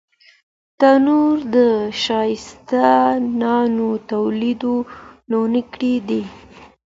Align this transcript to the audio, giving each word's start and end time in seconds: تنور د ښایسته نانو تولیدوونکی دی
تنور 0.79 1.37
د 1.55 1.57
ښایسته 2.01 2.87
نانو 3.41 3.89
تولیدوونکی 4.11 5.95
دی 6.07 6.23